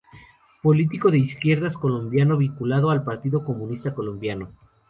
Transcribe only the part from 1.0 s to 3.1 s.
de izquierdas colombiano, vinculado al